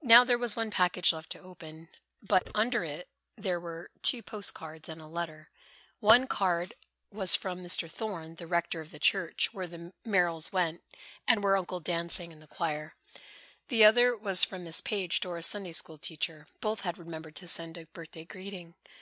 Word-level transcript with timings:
Now 0.00 0.24
there 0.24 0.38
was 0.38 0.56
one 0.56 0.70
package 0.70 1.12
left 1.12 1.28
to 1.32 1.38
open, 1.38 1.90
but 2.22 2.48
under 2.54 2.84
it 2.84 3.10
were 3.38 3.90
two 4.00 4.22
post 4.22 4.54
cards 4.54 4.88
and 4.88 4.98
a 4.98 5.06
letter. 5.06 5.50
One 6.00 6.26
card 6.26 6.72
was 7.10 7.34
from 7.34 7.58
Mr. 7.62 7.90
Thorne, 7.90 8.36
the 8.36 8.46
rector 8.46 8.80
of 8.80 8.90
the 8.92 8.98
church 8.98 9.52
where 9.52 9.66
the 9.66 9.92
Merrills 10.06 10.54
went 10.54 10.82
and 11.28 11.44
where 11.44 11.58
Uncle 11.58 11.80
Dan 11.80 12.08
sang 12.08 12.32
in 12.32 12.38
the 12.38 12.46
choir. 12.46 12.94
The 13.68 13.84
other 13.84 14.16
was 14.16 14.42
from 14.42 14.64
Miss 14.64 14.80
Page, 14.80 15.20
Dora's 15.20 15.48
Sunday 15.48 15.72
school 15.74 15.98
teacher. 15.98 16.46
Both 16.62 16.80
had 16.80 16.96
remembered 16.96 17.36
to 17.36 17.46
send 17.46 17.76
a 17.76 17.84
birthday 17.84 18.24
greeting. 18.24 18.74